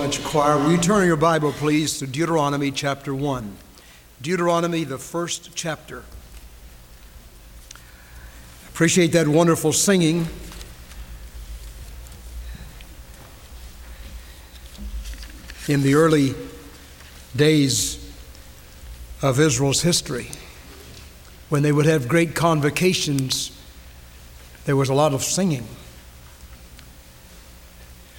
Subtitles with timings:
[0.00, 3.54] Much choir, will you turn your Bible, please, to Deuteronomy chapter 1?
[4.22, 6.04] Deuteronomy, the first chapter.
[8.70, 10.26] Appreciate that wonderful singing.
[15.68, 16.34] In the early
[17.36, 17.98] days
[19.20, 20.30] of Israel's history,
[21.50, 23.52] when they would have great convocations,
[24.64, 25.68] there was a lot of singing.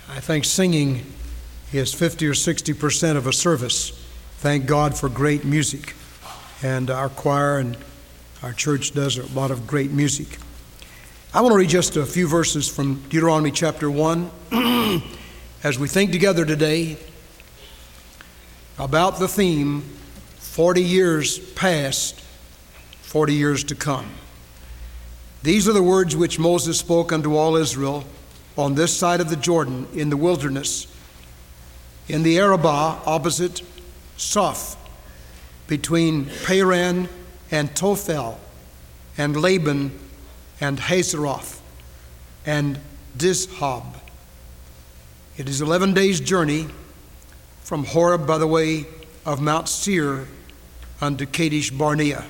[0.07, 1.05] I think singing
[1.73, 3.91] is 50 or 60 percent of a service.
[4.37, 5.95] Thank God for great music.
[6.63, 7.77] And our choir and
[8.43, 10.37] our church does a lot of great music.
[11.33, 14.31] I want to read just a few verses from Deuteronomy chapter 1
[15.63, 16.97] as we think together today
[18.77, 19.81] about the theme
[20.39, 22.19] 40 years past,
[23.03, 24.09] 40 years to come.
[25.43, 28.03] These are the words which Moses spoke unto all Israel
[28.57, 30.87] on this side of the Jordan in the wilderness,
[32.11, 33.61] in the Arabah opposite
[34.17, 34.75] Suph,
[35.67, 37.07] between Paran
[37.49, 38.37] and Tophel,
[39.17, 39.97] and Laban
[40.59, 41.61] and Hazeroth,
[42.45, 42.77] and
[43.17, 43.85] Dizahab.
[45.37, 46.67] It is 11 days' journey
[47.61, 48.85] from Horeb by the way
[49.25, 50.27] of Mount Seir
[50.99, 52.25] unto Kadesh Barnea.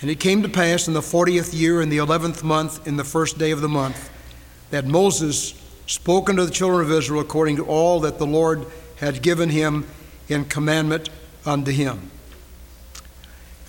[0.00, 3.04] And it came to pass in the fortieth year, in the eleventh month, in the
[3.04, 4.10] first day of the month,
[4.70, 5.54] that Moses
[5.86, 9.86] spoke to the children of Israel according to all that the Lord had given him
[10.28, 11.10] in commandment
[11.44, 12.10] unto him.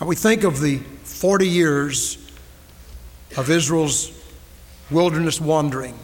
[0.00, 2.18] Now we think of the 40 years
[3.36, 4.12] of Israel's
[4.90, 5.98] wilderness wandering.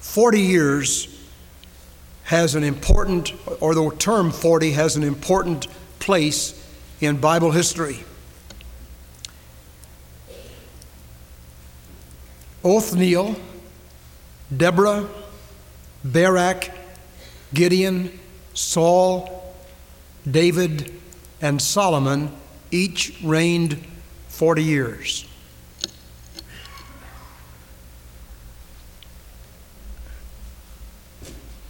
[0.00, 1.14] 40 years
[2.24, 5.66] has an important, or the term 40 has an important
[5.98, 6.54] place
[7.00, 8.04] in Bible history.
[12.64, 13.36] Othniel,
[14.54, 15.08] Deborah,
[16.04, 16.70] Barak,
[17.52, 18.18] Gideon,
[18.54, 19.54] Saul,
[20.28, 20.92] David,
[21.40, 22.32] and Solomon
[22.70, 23.84] each reigned
[24.28, 25.24] 40 years.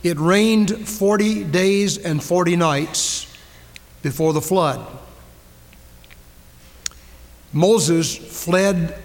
[0.02, 3.26] It rained 40 days and 40 nights
[4.00, 4.86] before the flood.
[7.52, 8.96] Moses fled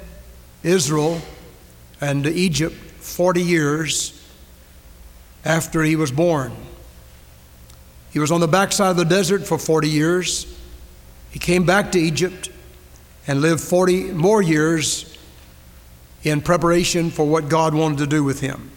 [0.61, 1.19] Israel
[1.99, 4.19] and Egypt 40 years
[5.45, 6.55] after he was born.
[8.11, 10.45] He was on the backside of the desert for 40 years.
[11.31, 12.49] He came back to Egypt
[13.27, 15.17] and lived 40 more years
[16.23, 18.71] in preparation for what God wanted to do with him.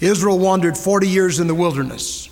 [0.00, 2.28] Israel wandered 40 years in the wilderness.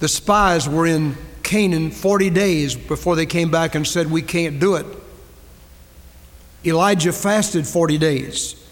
[0.00, 4.58] The spies were in Canaan 40 days before they came back and said, We can't
[4.58, 4.86] do it.
[6.64, 8.65] Elijah fasted 40 days.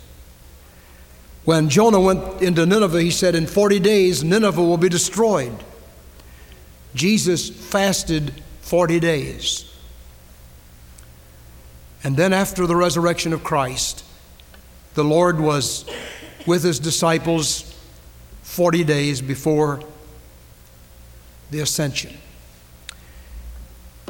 [1.44, 5.53] When Jonah went into Nineveh, he said, In 40 days, Nineveh will be destroyed.
[6.94, 9.71] Jesus fasted 40 days.
[12.03, 14.04] And then, after the resurrection of Christ,
[14.94, 15.84] the Lord was
[16.47, 17.75] with his disciples
[18.43, 19.81] 40 days before
[21.50, 22.16] the ascension.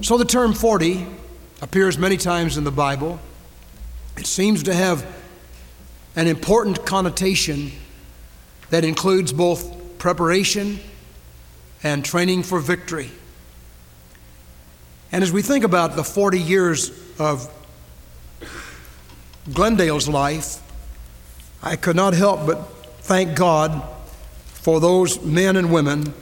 [0.02, 1.06] So, the term 40
[1.62, 3.18] appears many times in the Bible.
[4.16, 5.06] It seems to have
[6.16, 7.72] an important connotation
[8.70, 10.78] that includes both preparation
[11.82, 13.10] and training for victory.
[15.12, 17.50] And as we think about the 40 years of
[19.52, 20.60] Glendale's life,
[21.62, 22.56] I could not help but
[23.02, 23.82] thank God
[24.44, 26.14] for those men and women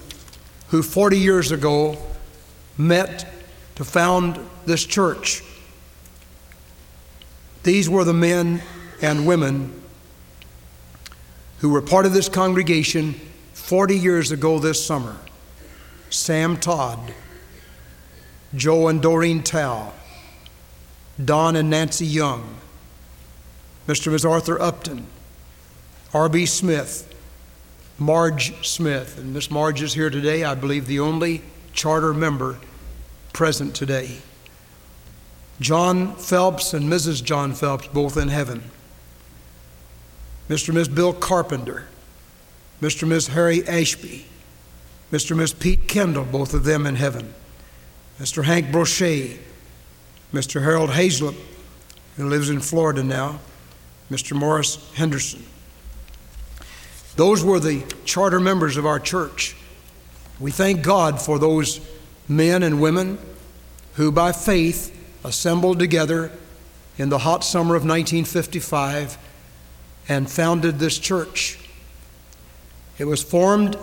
[0.68, 1.96] who 40 years ago
[2.78, 3.26] met
[3.76, 5.42] to found this church.
[7.62, 8.62] These were the men
[9.00, 9.81] and women
[11.62, 13.14] who were part of this congregation
[13.54, 15.16] 40 years ago this summer
[16.10, 17.14] Sam Todd,
[18.54, 19.92] Joe and Doreen Tao,
[21.24, 22.56] Don and Nancy Young,
[23.86, 24.06] Mr.
[24.06, 24.24] and Ms.
[24.24, 25.06] Arthur Upton,
[26.12, 26.46] R.B.
[26.46, 27.14] Smith,
[27.96, 31.42] Marge Smith, and Miss Marge is here today, I believe the only
[31.72, 32.58] charter member
[33.32, 34.18] present today.
[35.60, 37.22] John Phelps and Mrs.
[37.22, 38.64] John Phelps, both in heaven.
[40.52, 40.68] Mr.
[40.68, 41.86] and Miss Bill Carpenter,
[42.82, 43.02] Mr.
[43.02, 44.26] and Miss Harry Ashby,
[45.10, 45.30] Mr.
[45.30, 47.32] and Miss Pete Kendall, both of them in heaven.
[48.20, 48.44] Mr.
[48.44, 49.38] Hank Brochet,
[50.30, 50.62] Mr.
[50.62, 51.34] Harold Hazlip,
[52.18, 53.40] who lives in Florida now,
[54.10, 54.36] Mr.
[54.36, 55.42] Morris Henderson.
[57.16, 59.56] Those were the charter members of our church.
[60.38, 61.80] We thank God for those
[62.28, 63.18] men and women
[63.94, 64.94] who, by faith,
[65.24, 66.30] assembled together
[66.98, 69.16] in the hot summer of 1955
[70.08, 71.58] and founded this church.
[72.98, 73.76] It was formed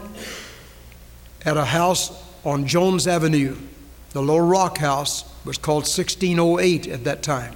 [1.45, 2.11] at a house
[2.45, 3.55] on Jones Avenue.
[4.11, 7.55] The Little Rock House was called 1608 at that time.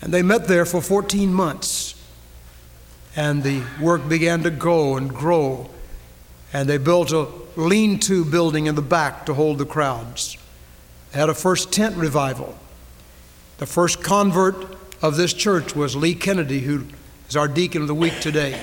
[0.00, 1.94] And they met there for 14 months.
[3.16, 5.70] And the work began to grow and grow.
[6.52, 10.36] And they built a lean to building in the back to hold the crowds.
[11.12, 12.58] They had a first tent revival.
[13.58, 16.86] The first convert of this church was Lee Kennedy, who
[17.28, 18.58] is our deacon of the week today,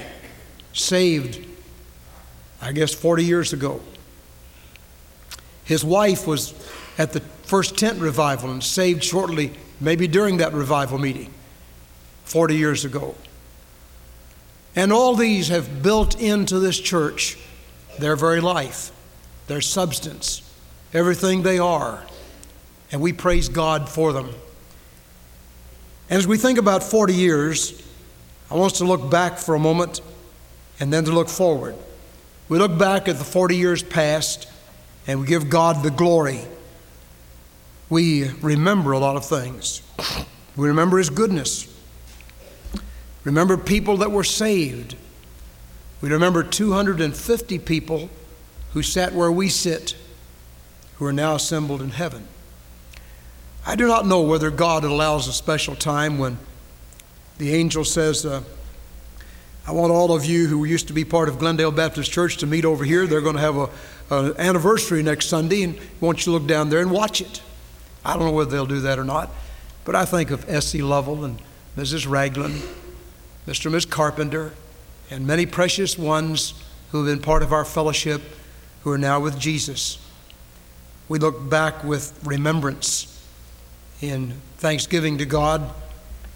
[0.73, 1.45] saved,
[2.59, 3.79] I guess, 40 years ago.
[5.63, 6.55] His wife was
[6.97, 11.31] at the first tent revival and saved shortly, maybe during that revival meeting
[12.23, 13.13] 40 years ago.
[14.75, 17.38] And all these have built into this church
[17.99, 18.91] their very life,
[19.45, 20.41] their substance,
[20.91, 22.03] everything they are.
[22.91, 24.33] And we praise God for them.
[26.12, 27.81] And as we think about 40 years,
[28.52, 30.02] I want us to look back for a moment
[30.78, 31.74] and then to look forward.
[32.50, 34.46] We look back at the 40 years past
[35.08, 36.42] and we give God the glory.
[37.90, 39.81] We remember a lot of things.
[40.58, 41.74] We remember His goodness.
[43.24, 44.98] Remember people that were saved.
[46.02, 48.10] We remember 250 people
[48.74, 49.96] who sat where we sit,
[50.98, 52.28] who are now assembled in heaven.
[53.66, 56.38] I do not know whether God allows a special time when
[57.38, 58.42] the angel says, uh,
[59.68, 62.48] I want all of you who used to be part of Glendale Baptist Church to
[62.48, 63.06] meet over here.
[63.06, 63.69] They're going to have a,
[64.10, 67.44] an anniversary next Sunday, and I want you to look down there and watch it.
[68.04, 69.30] I don't know whether they'll do that or not,
[69.86, 70.81] but I think of S.C.
[70.81, 71.40] Lovell and
[71.78, 72.10] Mrs.
[72.10, 72.63] Ragland,
[73.46, 73.66] Mr.
[73.66, 74.54] and Miss Carpenter,
[75.12, 76.56] and many precious ones
[76.92, 78.24] who have been part of our fellowship
[78.84, 80.00] who are now with Jesus.
[81.08, 83.11] We look back with remembrance
[84.01, 85.71] in thanksgiving to God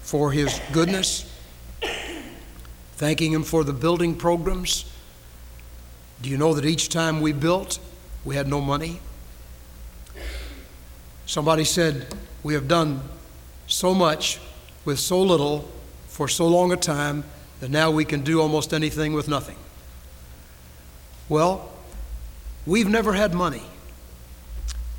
[0.02, 1.30] for His goodness,
[2.96, 4.90] thanking Him for the building programs.
[6.22, 7.78] Do you know that each time we built,
[8.24, 9.00] we had no money?
[11.26, 13.02] Somebody said, We have done
[13.66, 14.38] so much
[14.84, 15.68] with so little
[16.06, 17.24] for so long a time
[17.60, 19.56] that now we can do almost anything with nothing.
[21.28, 21.68] Well,
[22.64, 23.64] we've never had money.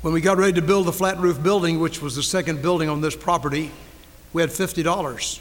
[0.00, 2.88] When we got ready to build the flat roof building, which was the second building
[2.88, 3.72] on this property,
[4.32, 5.40] we had $50.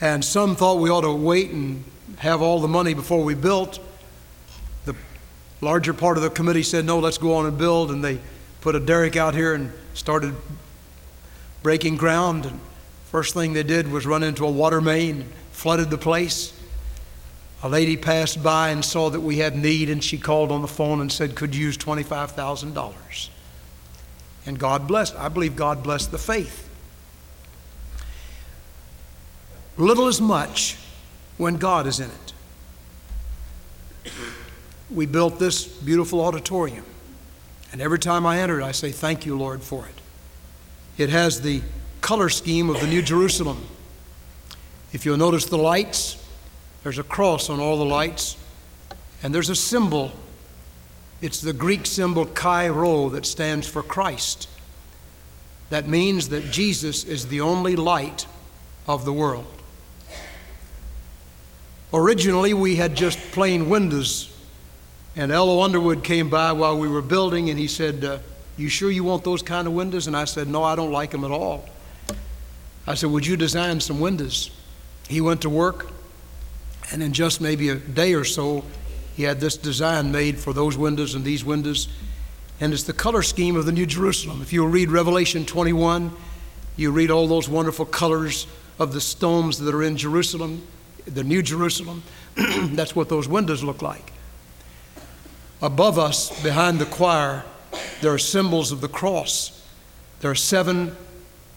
[0.00, 1.84] And some thought we ought to wait and
[2.18, 3.80] have all the money before we built.
[4.86, 4.96] The
[5.60, 7.90] larger part of the committee said, no, let's go on and build.
[7.90, 8.18] And they
[8.62, 10.34] put a derrick out here and started
[11.62, 12.46] breaking ground.
[12.46, 12.60] And
[13.10, 16.58] first thing they did was run into a water main, flooded the place.
[17.64, 20.68] A lady passed by and saw that we had need, and she called on the
[20.68, 23.28] phone and said, Could use $25,000?
[24.44, 25.16] And God blessed.
[25.16, 26.68] I believe God blessed the faith.
[29.78, 30.76] Little is much
[31.38, 32.32] when God is in it.
[34.90, 36.84] We built this beautiful auditorium,
[37.72, 39.94] and every time I enter it, I say, Thank you, Lord, for it.
[40.98, 41.62] It has the
[42.02, 43.66] color scheme of the New Jerusalem.
[44.92, 46.22] If you'll notice the lights,
[46.84, 48.36] there's a cross on all the lights,
[49.22, 50.12] and there's a symbol.
[51.22, 54.48] It's the Greek symbol Chi Rho that stands for Christ.
[55.70, 58.26] That means that Jesus is the only light
[58.86, 59.46] of the world.
[61.92, 64.30] Originally, we had just plain windows,
[65.16, 68.18] and Ella Underwood came by while we were building, and he said, uh,
[68.58, 70.06] You sure you want those kind of windows?
[70.06, 71.64] And I said, No, I don't like them at all.
[72.86, 74.50] I said, Would you design some windows?
[75.08, 75.90] He went to work.
[76.92, 78.64] And in just maybe a day or so,
[79.16, 81.88] he had this design made for those windows and these windows.
[82.60, 84.42] And it's the color scheme of the New Jerusalem.
[84.42, 86.12] If you read Revelation 21,
[86.76, 88.46] you read all those wonderful colors
[88.78, 90.66] of the stones that are in Jerusalem,
[91.06, 92.02] the New Jerusalem.
[92.36, 94.12] That's what those windows look like.
[95.62, 97.44] Above us, behind the choir,
[98.00, 99.62] there are symbols of the cross.
[100.20, 100.96] There are seven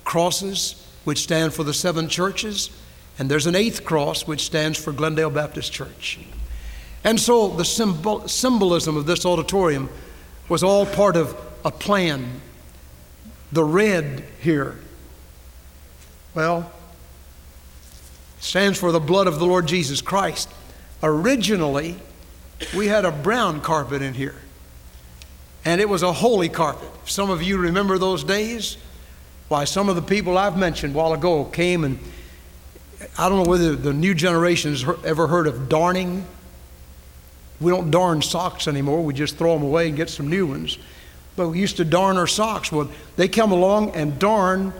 [0.04, 2.70] crosses, which stand for the seven churches.
[3.20, 6.20] And there's an eighth cross, which stands for Glendale Baptist Church.
[7.04, 9.90] And so the symbol, symbolism of this auditorium
[10.50, 12.42] was all part of a plan.
[13.52, 14.78] The red here,
[16.36, 16.72] well,
[18.40, 20.50] stands for the blood of the Lord Jesus Christ.
[21.02, 21.96] Originally,
[22.76, 24.36] we had a brown carpet in here,
[25.64, 26.90] and it was a holy carpet.
[27.06, 28.78] Some of you remember those days?
[29.48, 32.00] Why, some of the people I've mentioned a while ago came and
[33.18, 36.26] I don't know whether the new generation has ever heard of darning.
[37.60, 39.04] We don't darn socks anymore.
[39.04, 40.78] We just throw them away and get some new ones.
[41.36, 42.72] But we used to darn our socks.
[42.72, 44.74] Well, they come along and darn.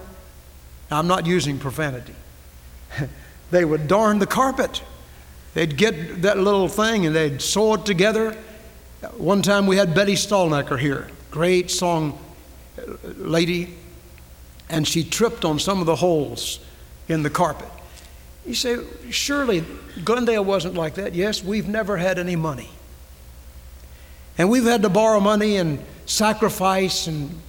[0.90, 2.16] I'm not using profanity.
[3.52, 4.82] they would darn the carpet.
[5.54, 8.36] They'd get that little thing and they'd sew it together.
[9.18, 12.18] One time we had Betty Stallnecker here, great song
[12.78, 13.76] uh, lady,
[14.70, 16.60] and she tripped on some of the holes
[17.08, 17.70] in the carpet.
[18.48, 18.78] You say,
[19.12, 19.66] surely
[20.06, 21.14] Glendale wasn't like that.
[21.14, 22.70] Yes, we've never had any money.
[24.38, 27.42] And we've had to borrow money and sacrifice and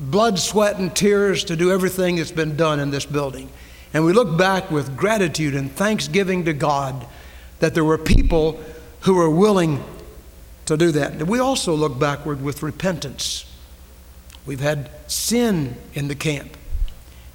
[0.00, 3.50] blood, sweat, and tears to do everything that's been done in this building.
[3.94, 7.06] And we look back with gratitude and thanksgiving to God
[7.60, 8.60] that there were people
[9.02, 9.84] who were willing
[10.64, 11.24] to do that.
[11.26, 13.44] We also look backward with repentance.
[14.44, 16.56] We've had sin in the camp.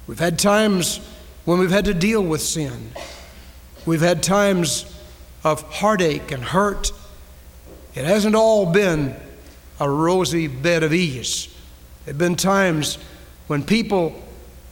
[0.06, 1.00] We've had times
[1.44, 2.92] when we've had to deal with sin.
[3.84, 4.86] We've had times
[5.42, 6.92] of heartache and hurt.
[7.94, 9.16] It hasn't all been
[9.80, 11.48] a rosy bed of ease.
[12.04, 12.98] There have been times
[13.48, 14.20] when people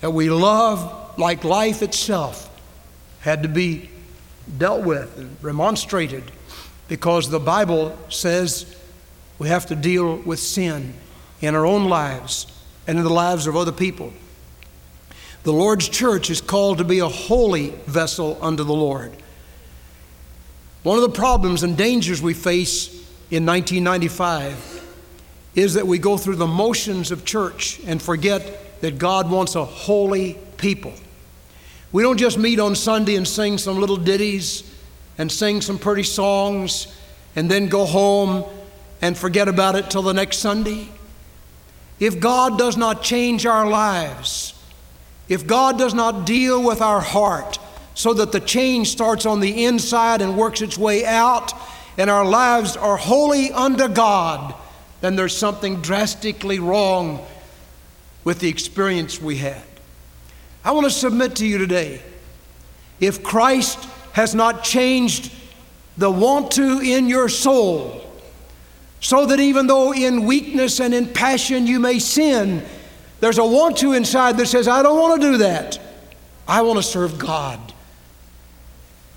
[0.01, 2.47] that we love, like life itself,
[3.21, 3.91] had to be
[4.59, 6.25] dealt with and remonstrated
[6.89, 8.77] because the Bible says
[9.39, 10.95] we have to deal with sin
[11.41, 12.47] in our own lives
[12.87, 14.13] and in the lives of other people.
[15.43, 19.13] The Lord's church is called to be a holy vessel unto the Lord.
[20.83, 22.89] One of the problems and dangers we face
[23.31, 24.87] in 1995
[25.55, 29.65] is that we go through the motions of church and forget that God wants a
[29.65, 30.93] holy people.
[31.93, 34.63] We don't just meet on Sunday and sing some little ditties
[35.19, 36.87] and sing some pretty songs
[37.35, 38.45] and then go home
[39.03, 40.89] and forget about it till the next Sunday.
[41.99, 44.55] If God does not change our lives,
[45.31, 47.59] if God does not deal with our heart
[47.95, 51.53] so that the change starts on the inside and works its way out,
[51.97, 54.55] and our lives are wholly under God,
[55.01, 57.25] then there's something drastically wrong
[58.25, 59.63] with the experience we had.
[60.65, 62.03] I want to submit to you today
[62.99, 65.33] if Christ has not changed
[65.97, 68.05] the want to in your soul,
[69.01, 72.65] so that even though in weakness and in passion you may sin,
[73.21, 75.79] there's a want to inside that says, I don't want to do that.
[76.49, 77.75] I want to serve God.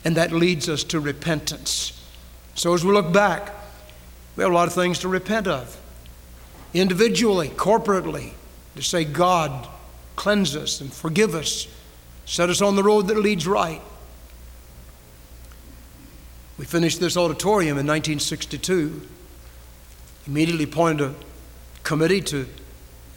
[0.05, 1.99] And that leads us to repentance.
[2.55, 3.53] So as we look back,
[4.35, 5.79] we have a lot of things to repent of.
[6.73, 8.31] Individually, corporately,
[8.75, 9.67] to say, God,
[10.15, 11.67] cleanse us and forgive us,
[12.25, 13.81] set us on the road that leads right.
[16.57, 19.01] We finished this auditorium in 1962,
[20.27, 21.15] immediately appointed a
[21.83, 22.47] committee to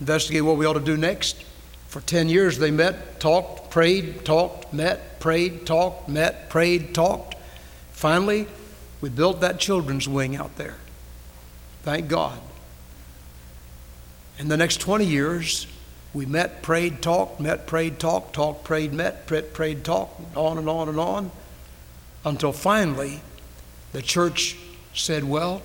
[0.01, 1.43] investigate what we ought to do next.
[1.89, 7.37] For 10 years, they met, talked, prayed, talked, met, prayed, talked, met, prayed, talked.
[7.93, 8.47] Finally,
[9.01, 10.77] we built that children's wing out there.
[11.83, 12.39] Thank God.
[14.39, 15.67] In the next 20 years,
[16.13, 20.69] we met, prayed, talked, met, prayed, talked, talked, prayed, met, prayed, prayed, talked, on and
[20.69, 21.31] on and on,
[22.25, 23.21] until finally
[23.93, 24.57] the church
[24.93, 25.63] said, Well,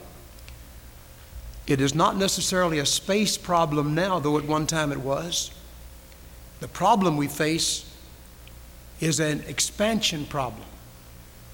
[1.72, 5.52] it is not necessarily a space problem now, though at one time it was.
[6.60, 7.90] The problem we face
[9.00, 10.66] is an expansion problem.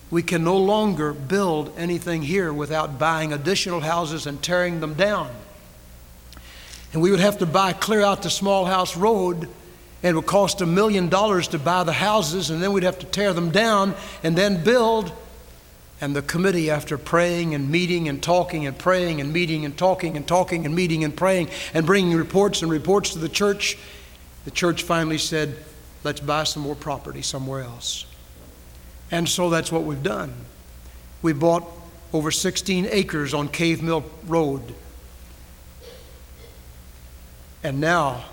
[0.09, 5.29] We can no longer build anything here without buying additional houses and tearing them down.
[6.93, 9.50] And we would have to buy clear out the small house road,
[10.03, 13.00] and it would cost a million dollars to buy the houses, and then we'd have
[13.00, 15.12] to tear them down and then build
[15.99, 20.15] and the committee, after praying and meeting and talking and praying and meeting and talking
[20.15, 23.77] and talking and meeting and praying and bringing reports and reports to the church,
[24.45, 25.57] the church finally said,
[26.03, 28.05] let's buy some more property somewhere else.
[29.09, 30.33] And so that's what we've done.
[31.23, 31.67] We bought
[32.13, 34.75] over 16 acres on Cave Mill Road.
[37.63, 38.25] And now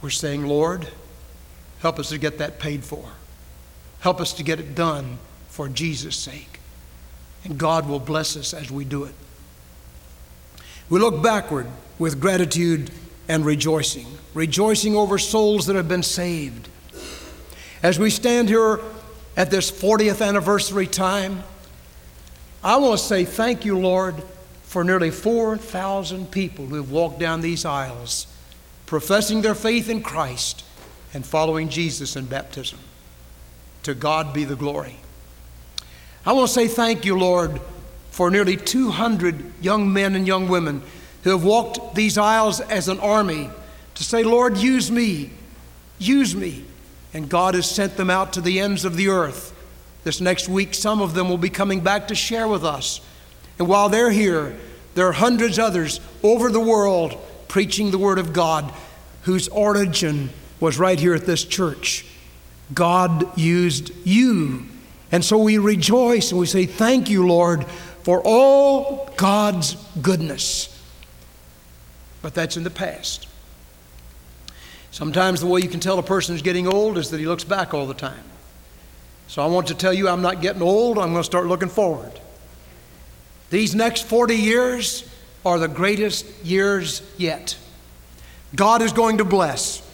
[0.00, 0.86] we're saying, Lord,
[1.80, 3.04] help us to get that paid for.
[4.00, 5.18] Help us to get it done
[5.56, 6.60] for Jesus' sake.
[7.42, 9.14] And God will bless us as we do it.
[10.90, 11.66] We look backward
[11.98, 12.90] with gratitude
[13.26, 16.68] and rejoicing, rejoicing over souls that have been saved.
[17.82, 18.80] As we stand here
[19.34, 21.42] at this 40th anniversary time,
[22.62, 24.22] I want to say thank you, Lord,
[24.64, 28.26] for nearly 4,000 people who have walked down these aisles
[28.84, 30.64] professing their faith in Christ
[31.14, 32.78] and following Jesus in baptism.
[33.84, 34.98] To God be the glory.
[36.26, 37.60] I want to say thank you, Lord,
[38.10, 40.82] for nearly 200 young men and young women
[41.22, 43.48] who have walked these aisles as an army
[43.94, 45.30] to say, Lord, use me,
[46.00, 46.64] use me.
[47.14, 49.54] And God has sent them out to the ends of the earth.
[50.02, 53.00] This next week, some of them will be coming back to share with us.
[53.60, 54.56] And while they're here,
[54.94, 57.16] there are hundreds others over the world
[57.46, 58.72] preaching the Word of God
[59.22, 62.04] whose origin was right here at this church.
[62.74, 64.66] God used you
[65.12, 67.66] And so we rejoice and we say, Thank you, Lord,
[68.02, 70.72] for all God's goodness.
[72.22, 73.28] But that's in the past.
[74.90, 77.44] Sometimes the way you can tell a person is getting old is that he looks
[77.44, 78.24] back all the time.
[79.28, 81.68] So I want to tell you, I'm not getting old, I'm going to start looking
[81.68, 82.18] forward.
[83.50, 85.08] These next 40 years
[85.44, 87.56] are the greatest years yet.
[88.54, 89.85] God is going to bless.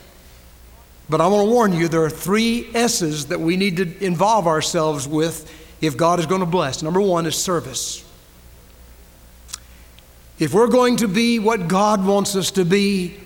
[1.09, 4.47] But I want to warn you there are three S's that we need to involve
[4.47, 6.83] ourselves with if God is going to bless.
[6.83, 8.05] Number one is service.
[10.39, 13.17] If we're going to be what God wants us to be,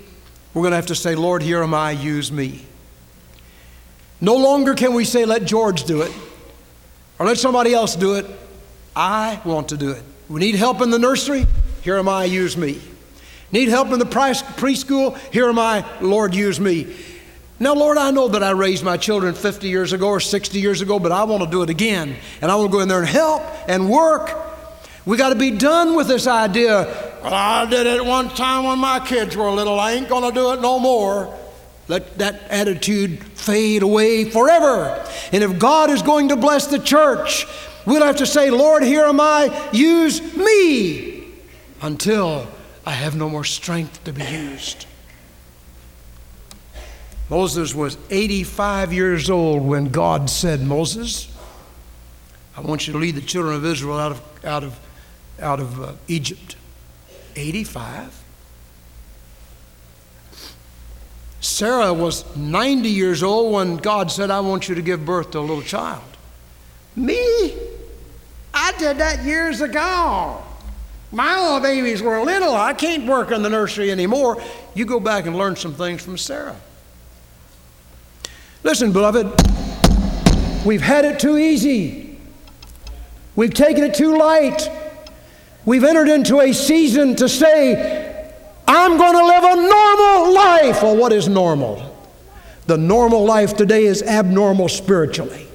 [0.53, 2.65] we're going to have to say, Lord, here am I, use me.
[4.21, 6.13] No longer can we say, let George do it
[7.19, 8.27] or let somebody else do it.
[8.95, 10.03] I want to do it.
[10.29, 11.47] We need help in the nursery.
[11.83, 12.81] Here am I, use me.
[13.53, 15.19] Need help in the preschool.
[15.33, 16.95] Here am I, Lord, use me.
[17.59, 20.83] Now, Lord, I know that I raised my children 50 years ago or 60 years
[20.83, 22.17] ago, but I want to do it again.
[22.43, 24.31] And I want to go in there and help and work.
[25.07, 26.85] We got to be done with this idea.
[27.23, 29.81] Well, I did it one time when my kids were little.
[29.81, 31.35] I ain't going to do it no more.
[31.89, 35.03] Let that attitude fade away forever.
[35.33, 37.47] And if God is going to bless the church,
[37.87, 41.29] we'll have to say, Lord, here am I, use me
[41.81, 42.49] until
[42.85, 44.87] I have no more strength to be used.
[47.29, 51.33] Moses was 85 years old when God said, Moses,
[52.57, 54.79] I want you to lead the children of Israel out of, out of,
[55.41, 56.57] out of uh, Egypt.
[57.35, 58.23] 85?
[61.41, 65.39] Sarah was 90 years old when God said, I want you to give birth to
[65.39, 66.03] a little child.
[66.95, 67.53] Me?
[68.55, 70.43] I did that years ago.
[71.13, 72.55] My little babies were little.
[72.55, 74.43] I can't work in the nursery anymore.
[74.75, 76.57] You go back and learn some things from Sarah.
[78.67, 79.27] Listen, beloved,
[80.67, 82.19] we've had it too easy.
[83.37, 84.69] We've taken it too light.
[85.65, 88.29] We've entered into a season to say,
[88.67, 90.83] I'm going to live a normal life.
[90.83, 91.97] Well, what is normal?
[92.67, 95.47] The normal life today is abnormal spiritually.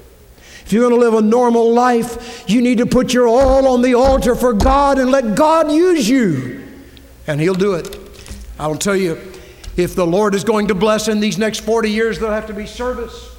[0.63, 3.81] If you're going to live a normal life, you need to put your all on
[3.81, 6.65] the altar for God and let God use you.
[7.27, 7.93] And He'll do it.
[8.57, 9.30] I'll tell you,
[9.81, 12.53] if the Lord is going to bless in these next 40 years, there'll have to
[12.53, 13.35] be service.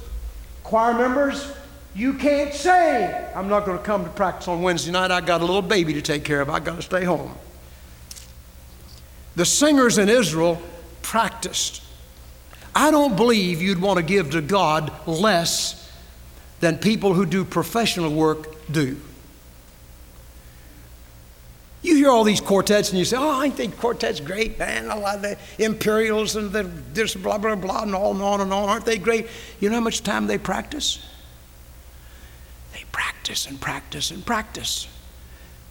[0.63, 1.51] Choir members,
[1.95, 5.11] you can't say, I'm not going to come to practice on Wednesday night.
[5.11, 6.49] I got a little baby to take care of.
[6.49, 7.35] I got to stay home.
[9.35, 10.61] The singers in Israel
[11.01, 11.81] practiced.
[12.75, 15.91] I don't believe you'd want to give to God less
[16.59, 18.97] than people who do professional work do.
[21.83, 24.89] You hear all these quartets and you say, oh, I think quartets great, man.
[24.89, 28.41] A lot of the Imperials and the this blah, blah, blah, and on and on
[28.41, 28.69] and on.
[28.69, 29.27] Aren't they great?
[29.59, 31.05] You know how much time they practice?
[32.71, 34.87] They practice and practice and practice.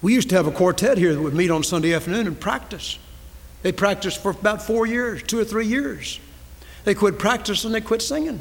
[0.03, 2.99] We used to have a quartet here that would meet on Sunday afternoon and practice.
[3.63, 6.21] They practiced for about four years, two or three years.
[6.85, 8.41] They quit practicing, and they quit singing.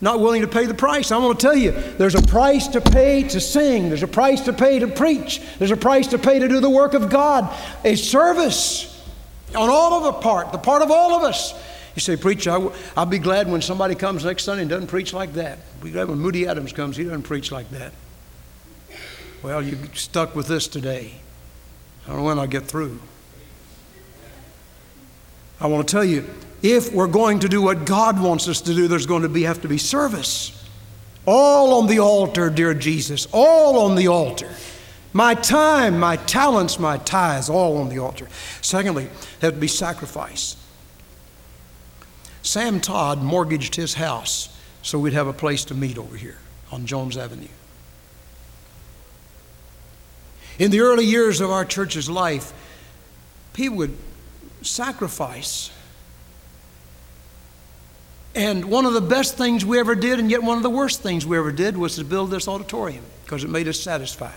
[0.00, 1.10] Not willing to pay the price.
[1.10, 3.88] I'm going to tell you, there's a price to pay to sing.
[3.88, 5.40] There's a price to pay to preach.
[5.58, 7.54] There's a price to pay to do the work of God.
[7.84, 8.92] A service
[9.54, 11.54] on all of the part, the part of all of us.
[11.94, 14.88] You say, Preacher, I w- I'll be glad when somebody comes next Sunday and doesn't
[14.88, 15.58] preach like that.
[15.78, 17.94] I'll be glad when Moody Adams comes, he doesn't preach like that.
[19.42, 21.14] Well, you're stuck with this today.
[22.04, 23.00] I don't know when I'll get through.
[25.58, 26.28] I want to tell you,
[26.62, 29.42] if we're going to do what God wants us to do, there's going to be,
[29.42, 30.52] have to be service.
[31.26, 34.48] All on the altar, dear Jesus, all on the altar.
[35.12, 38.28] My time, my talents, my tithes, all on the altar.
[38.60, 39.08] Secondly,
[39.40, 40.56] there to be sacrifice.
[42.42, 46.38] Sam Todd mortgaged his house so we'd have a place to meet over here
[46.70, 47.48] on Jones Avenue.
[50.60, 52.52] In the early years of our church's life,
[53.52, 53.96] people would
[54.62, 55.70] sacrifice.
[58.36, 61.02] And one of the best things we ever did, and yet one of the worst
[61.02, 64.34] things we ever did, was to build this auditorium because it made us satisfied.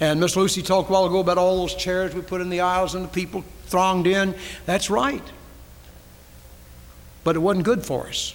[0.00, 2.62] And Miss Lucy talked a while ago about all those chairs we put in the
[2.62, 4.34] aisles and the people thronged in.
[4.64, 5.22] That's right.
[7.24, 8.34] But it wasn't good for us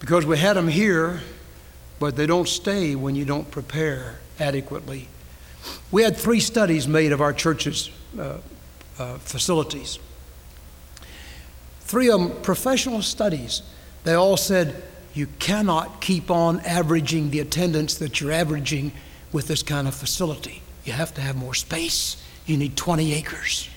[0.00, 1.20] because we had them here,
[2.00, 5.06] but they don't stay when you don't prepare adequately.
[5.92, 8.38] We had three studies made of our church's uh,
[8.98, 10.00] uh, facilities.
[11.90, 13.62] Three of them professional studies.
[14.04, 14.80] They all said
[15.12, 18.92] you cannot keep on averaging the attendance that you're averaging
[19.32, 20.62] with this kind of facility.
[20.84, 22.22] You have to have more space.
[22.46, 23.68] You need 20 acres.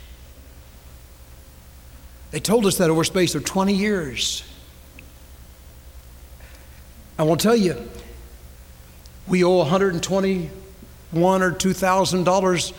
[2.30, 4.44] They told us that over space of 20 years.
[7.18, 7.90] I will tell you,
[9.28, 12.74] We owe 121 or 2,000 dollars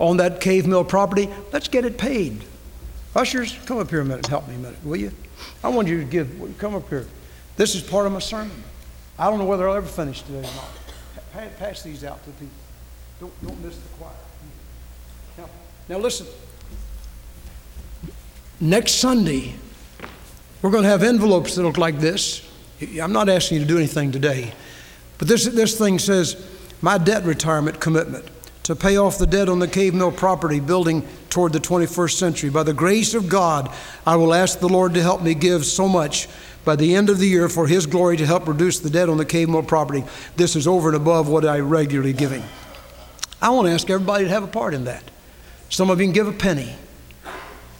[0.00, 1.30] on that cave mill property.
[1.52, 2.42] Let's get it paid.
[3.14, 5.10] Ushers, come up here a minute and help me a minute, will you?
[5.64, 7.06] I want you to give, come up here.
[7.56, 8.62] This is part of my sermon.
[9.18, 11.58] I don't know whether I'll ever finish today or not.
[11.58, 12.48] Pass these out to people.
[13.18, 14.12] Don't, don't miss the choir.
[15.36, 15.48] Now,
[15.88, 16.26] now listen.
[18.60, 19.54] Next Sunday,
[20.62, 22.48] we're going to have envelopes that look like this.
[23.00, 24.54] I'm not asking you to do anything today,
[25.18, 26.46] but this, this thing says,
[26.80, 28.26] My debt retirement commitment
[28.64, 32.50] to pay off the debt on the cave mill property building toward the 21st century.
[32.50, 33.70] By the grace of God,
[34.06, 36.28] I will ask the Lord to help me give so much
[36.64, 39.16] by the end of the year for His glory to help reduce the debt on
[39.16, 40.04] the cave mill property.
[40.36, 42.42] This is over and above what I regularly giving.
[43.40, 45.02] I want to ask everybody to have a part in that.
[45.70, 46.74] Some of you can give a penny.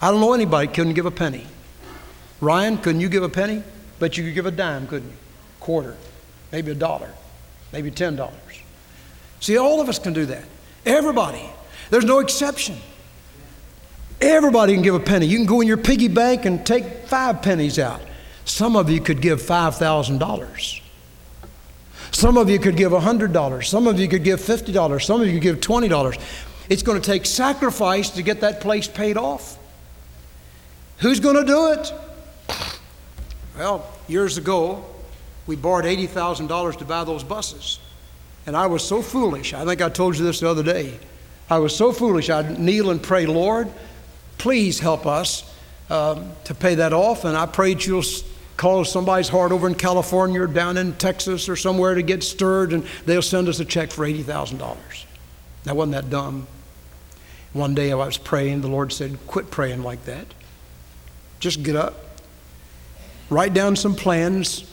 [0.01, 1.47] I don't know anybody couldn't give a penny.
[2.40, 3.62] Ryan, couldn't you give a penny?
[3.99, 5.16] But you could give a dime, couldn't you?
[5.61, 5.97] Quarter,
[6.51, 7.12] maybe a dollar,
[7.71, 8.35] maybe ten dollars.
[9.40, 10.45] See, all of us can do that.
[10.87, 11.49] Everybody.
[11.90, 12.77] There's no exception.
[14.21, 15.27] Everybody can give a penny.
[15.27, 18.01] You can go in your piggy bank and take five pennies out.
[18.45, 20.81] Some of you could give $5,000.
[22.12, 23.64] Some of you could give $100.
[23.64, 25.03] Some of you could give $50.
[25.05, 26.21] Some of you could give $20.
[26.69, 29.59] It's going to take sacrifice to get that place paid off.
[30.99, 31.93] Who's going to do it?
[33.57, 34.85] Well, years ago,
[35.47, 37.79] we borrowed $80,000 to buy those buses.
[38.46, 39.55] And I was so foolish.
[39.55, 40.98] I think I told you this the other day.
[41.48, 42.31] I was so foolish.
[42.31, 43.68] I'd kneel and pray, Lord,
[44.38, 45.44] please help us
[45.90, 47.24] um, to pay that off.
[47.24, 48.05] And I prayed you'll
[48.57, 52.72] call somebody's heart over in California or down in Texas or somewhere to get stirred,
[52.72, 54.76] and they'll send us a check for $80,000.
[55.64, 56.46] That wasn't that dumb.
[57.53, 60.26] One day I was praying, the Lord said, Quit praying like that.
[61.40, 61.96] Just get up,
[63.29, 64.70] write down some plans,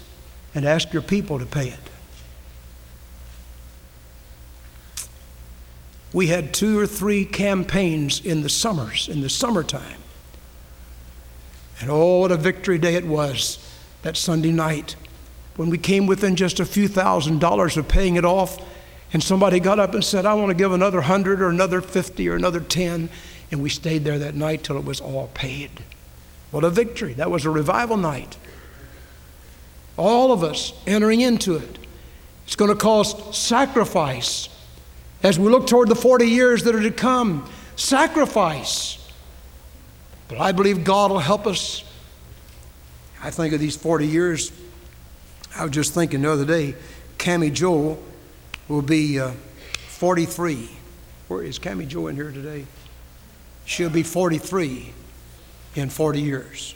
[0.53, 1.86] and ask your people to pay it.
[6.17, 9.99] We had two or three campaigns in the summers, in the summertime.
[11.79, 13.59] And oh, what a victory day it was
[14.01, 14.95] that Sunday night
[15.57, 18.59] when we came within just a few thousand dollars of paying it off.
[19.13, 22.27] And somebody got up and said, I want to give another hundred or another fifty
[22.27, 23.09] or another ten.
[23.51, 25.69] And we stayed there that night till it was all paid.
[26.49, 27.13] What a victory.
[27.13, 28.37] That was a revival night.
[29.97, 31.77] All of us entering into it.
[32.47, 34.49] It's going to cost sacrifice
[35.27, 38.97] as we look toward the 40 years that are to come, sacrifice.
[40.29, 41.83] But I believe God will help us.
[43.21, 44.53] I think of these 40 years.
[45.53, 46.75] I was just thinking the other day,
[47.17, 48.01] Cami Joel
[48.69, 49.31] will be uh,
[49.89, 50.69] 43.
[51.27, 52.65] Where is Cami Joel in here today?
[53.65, 54.93] She'll be 43
[55.75, 56.73] in 40 years.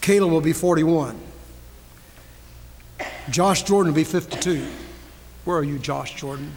[0.00, 1.16] Kayla will be 41.
[3.30, 4.66] Josh Jordan will be 52.
[5.44, 6.52] Where are you, Josh Jordan?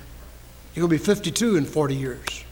[0.73, 2.43] You're going to be 52 in 40 years.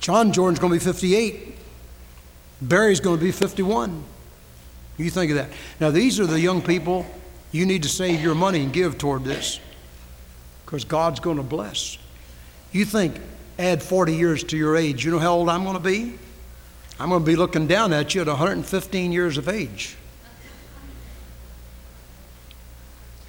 [0.00, 1.56] John Jordan's going to be 58.
[2.62, 4.02] Barry's going to be 51.
[4.98, 5.50] You think of that.
[5.78, 7.06] Now, these are the young people
[7.52, 9.60] you need to save your money and give toward this
[10.64, 11.98] because God's going to bless.
[12.72, 13.16] You think,
[13.58, 15.04] add 40 years to your age.
[15.04, 16.18] You know how old I'm going to be?
[16.98, 19.96] I'm going to be looking down at you at 115 years of age.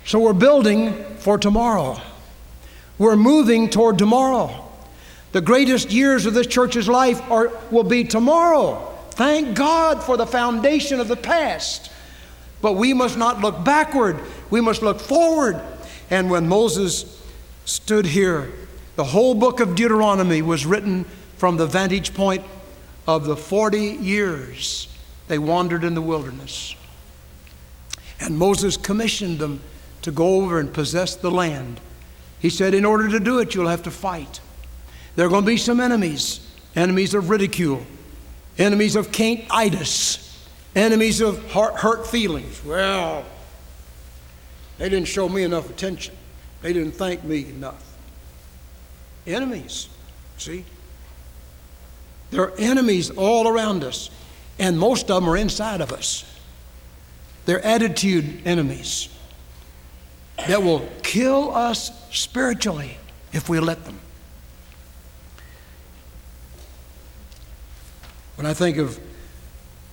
[0.05, 1.99] So we're building for tomorrow.
[2.97, 4.69] We're moving toward tomorrow.
[5.31, 8.87] The greatest years of this church's life are, will be tomorrow.
[9.11, 11.91] Thank God for the foundation of the past.
[12.61, 15.59] But we must not look backward, we must look forward.
[16.09, 17.21] And when Moses
[17.65, 18.51] stood here,
[18.97, 21.05] the whole book of Deuteronomy was written
[21.37, 22.43] from the vantage point
[23.07, 24.87] of the 40 years
[25.27, 26.75] they wandered in the wilderness.
[28.19, 29.61] And Moses commissioned them
[30.01, 31.79] to go over and possess the land.
[32.39, 34.39] He said, in order to do it, you'll have to fight.
[35.15, 37.85] There are going to be some enemies enemies of ridicule,
[38.57, 42.63] enemies of Can't-itis, enemies of heart, hurt feelings.
[42.63, 43.25] Well,
[44.77, 46.15] they didn't show me enough attention,
[46.61, 47.83] they didn't thank me enough.
[49.27, 49.89] Enemies,
[50.37, 50.63] see?
[52.29, 54.09] There are enemies all around us,
[54.57, 56.23] and most of them are inside of us.
[57.45, 59.09] They're attitude enemies
[60.47, 62.97] that will kill us spiritually
[63.34, 63.99] if we let them.
[68.36, 68.99] When I think of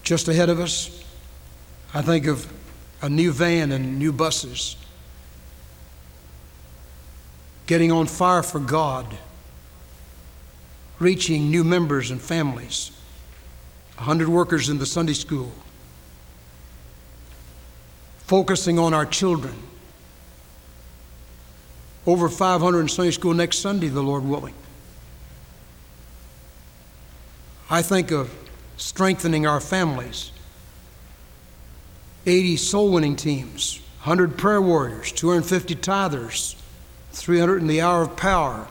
[0.03, 1.05] just ahead of us,
[1.93, 2.51] I think of
[3.03, 4.77] a new van and new buses
[7.67, 9.07] getting on fire for God,
[10.99, 12.91] reaching new members and families,
[13.97, 15.53] 100 workers in the Sunday school,
[18.21, 19.55] focusing on our children.
[22.09, 24.55] Over 500 in Sunday school next Sunday, the Lord willing.
[27.68, 28.35] I think of
[28.79, 30.33] strengthening our families.
[32.25, 36.55] 80 soul winning teams, 100 prayer warriors, 250 tithers,
[37.12, 38.68] 300 in the hour of power,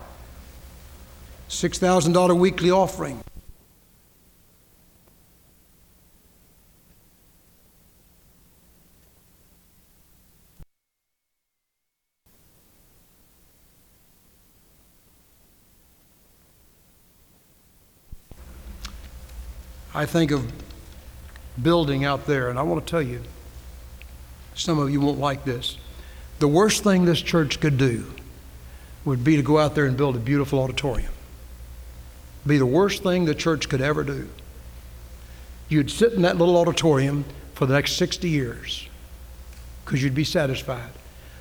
[1.47, 3.21] $6,000 weekly offering.
[19.98, 20.54] I think of
[21.60, 23.24] building out there, and I want to tell you,
[24.54, 25.76] some of you won't like this.
[26.38, 28.06] The worst thing this church could do
[29.06, 31.12] would be to go out there and build a beautiful auditorium.
[32.46, 34.30] Be the worst thing the church could ever do.
[35.68, 38.88] You'd sit in that little auditorium for the next 60 years
[39.84, 40.92] because you'd be satisfied.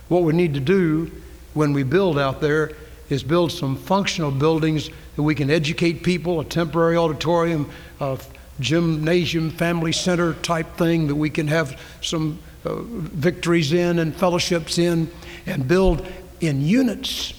[0.09, 1.11] What we need to do
[1.53, 2.73] when we build out there
[3.11, 7.69] is build some functional buildings that we can educate people, a temporary auditorium,
[8.01, 8.19] a
[8.61, 14.79] gymnasium, family center type thing that we can have some uh, victories in and fellowships
[14.79, 15.11] in
[15.47, 16.07] and build
[16.41, 17.33] in units.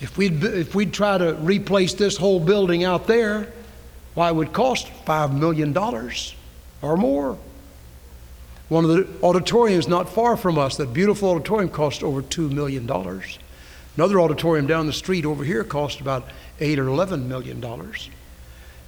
[0.00, 3.52] If we'd, if we'd try to replace this whole building out there,
[4.14, 5.76] why, it would cost $5 million
[6.82, 7.38] or more.
[8.68, 12.88] One of the auditoriums not far from us, that beautiful auditorium, cost over $2 million.
[13.96, 16.28] Another auditorium down the street over here cost about
[16.60, 18.10] 8 or 11 million dollars.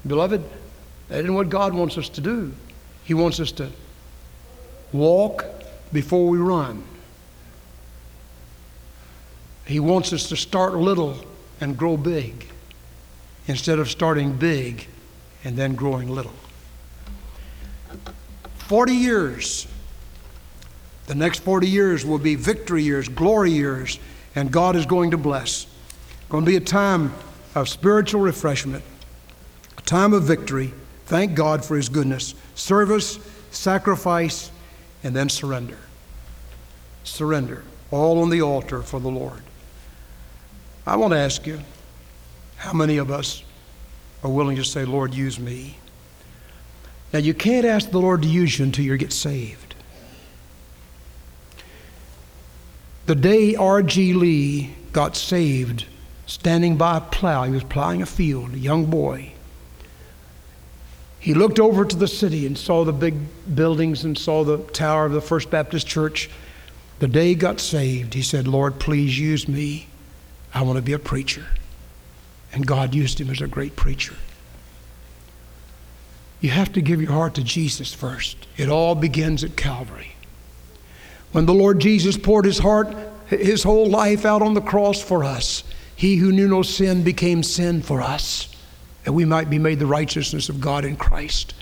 [0.07, 0.45] Beloved,
[1.09, 2.53] that isn't what God wants us to do.
[3.05, 3.71] He wants us to
[4.93, 5.45] walk
[5.93, 6.83] before we run.
[9.67, 11.19] He wants us to start little
[11.61, 12.47] and grow big
[13.47, 14.87] instead of starting big
[15.45, 16.33] and then growing little.
[18.59, 19.69] 40 years.
[21.07, 24.01] The next 40 years will be victory years, glory years,
[24.35, 25.67] and God is going to bless.
[26.29, 27.15] Going to be a time
[27.55, 28.83] of spiritual refreshment,
[29.79, 30.73] a time of victory.
[31.07, 32.35] Thank God for His goodness.
[32.55, 33.19] Service,
[33.51, 34.51] sacrifice,
[35.03, 35.79] and then surrender.
[37.05, 37.65] Surrender.
[37.91, 39.43] All on the altar for the Lord.
[40.87, 41.61] I want to ask you
[42.57, 43.43] how many of us
[44.23, 45.79] are willing to say, Lord, use me?
[47.13, 49.77] Now, you can't ask the Lord to use you until you get saved.
[53.07, 54.15] The day R.G.
[54.15, 55.87] Lee got saved,
[56.27, 59.33] standing by a plow, he was plowing a field, a young boy.
[61.27, 63.17] He looked over to the city and saw the big
[63.53, 66.31] buildings and saw the tower of the First Baptist Church.
[67.01, 69.89] The day he got saved, he said, Lord, please use me.
[70.55, 71.45] I want to be a preacher.
[72.53, 74.15] And God used him as a great preacher.
[76.41, 78.47] You have to give your heart to Jesus first.
[78.57, 80.15] It all begins at Calvary.
[81.33, 82.95] When the Lord Jesus poured his heart,
[83.27, 85.65] his whole life out on the cross for us,
[85.97, 88.56] he who knew no sin became sin for us
[89.07, 91.55] that we might be made the righteousness of God in Christ.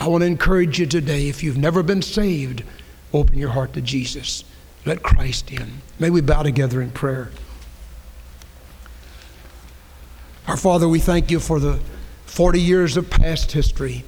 [0.00, 2.64] I want to encourage you today, if you've never been saved,
[3.12, 4.44] open your heart to Jesus.
[4.86, 5.82] Let Christ in.
[5.98, 7.30] May we bow together in prayer.
[10.48, 11.80] Our Father, we thank you for the
[12.24, 14.02] 40 years of past history.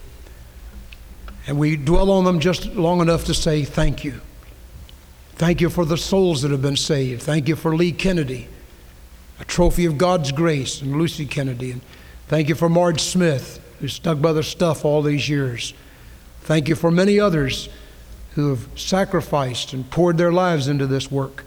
[1.47, 4.23] And we dwell on them just long enough to say thank you.
[5.35, 7.21] Thank you for the souls that have been saved.
[7.21, 8.49] Thank you for Lee Kennedy,
[9.39, 11.73] a trophy of God's grace, and Lucy Kennedy.
[11.73, 11.83] And
[12.29, 15.75] Thank you for Marge Smith, who stuck by the stuff all these years.
[16.41, 17.69] Thank you for many others
[18.35, 21.45] who have sacrificed and poured their lives into this work.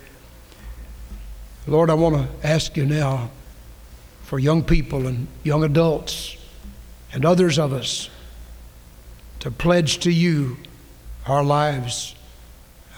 [1.68, 3.30] Lord, I want to ask you now
[4.24, 6.38] for young people and young adults
[7.12, 8.10] and others of us
[9.42, 10.58] to pledge to you
[11.28, 12.16] our lives,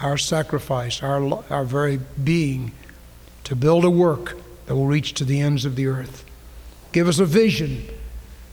[0.01, 2.73] our sacrifice, our, our very being,
[3.43, 6.25] to build a work that will reach to the ends of the earth.
[6.91, 7.87] Give us a vision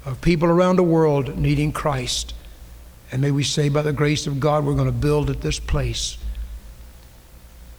[0.05, 2.35] of people around the world needing Christ.
[3.11, 5.59] And may we say, by the grace of God, we're going to build at this
[5.59, 6.18] place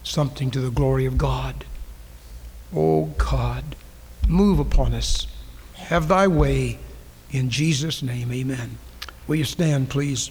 [0.02, 1.64] something to the glory of God.
[2.74, 3.76] Oh God,
[4.28, 5.26] move upon us.
[5.74, 6.78] Have thy way.
[7.30, 8.78] In Jesus' name, amen.
[9.26, 10.30] Will you stand, please?